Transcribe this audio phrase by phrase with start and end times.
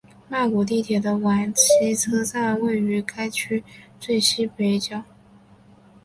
[0.27, 3.63] 曼谷地铁的挽赐车站位于该区
[3.99, 5.03] 最西北角。